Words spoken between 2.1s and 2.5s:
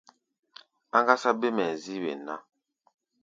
ná.